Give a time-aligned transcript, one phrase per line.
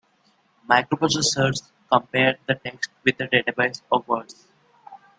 [0.67, 4.47] The microprocessors compare the text with a database of words.